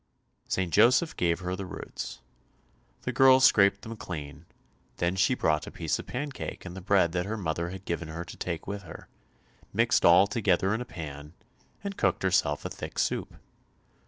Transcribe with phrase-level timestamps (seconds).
[0.47, 0.73] St.
[0.73, 2.21] Joseph gave her the roots.
[3.03, 4.47] The girl scraped them clean,
[4.97, 8.07] then she brought a piece of pancake and the bread that her mother had given
[8.07, 9.09] her to take with her;
[9.71, 11.33] mixed all together in a pan,
[11.83, 13.35] and cooked herself a thick soup.